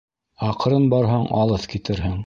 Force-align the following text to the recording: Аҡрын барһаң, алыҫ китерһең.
Аҡрын 0.47 0.89
барһаң, 0.95 1.29
алыҫ 1.43 1.73
китерһең. 1.75 2.19